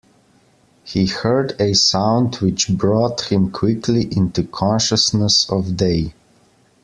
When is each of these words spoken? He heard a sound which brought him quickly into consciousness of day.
He 0.83 1.05
heard 1.05 1.53
a 1.61 1.75
sound 1.75 2.33
which 2.37 2.69
brought 2.75 3.31
him 3.31 3.51
quickly 3.51 4.07
into 4.11 4.41
consciousness 4.43 5.47
of 5.47 5.77
day. 5.77 6.15